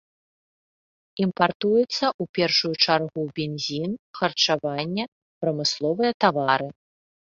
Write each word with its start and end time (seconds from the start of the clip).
Імпартуецца 1.25 2.05
ў 2.11 2.23
першую 2.37 2.71
чаргу, 2.85 3.21
бензін, 3.41 3.91
харчаванне, 4.21 5.05
прамысловыя 5.45 6.11
тавары. 6.27 6.69